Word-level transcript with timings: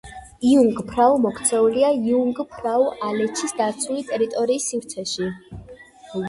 იუნგფრაუ 0.51 1.19
მოქცეულია 1.25 1.91
იუნგფრაუ-ალეჩის 2.13 3.55
დაცული 3.61 4.07
ტერიტორიის 4.09 4.67
სივრცეში. 4.73 5.31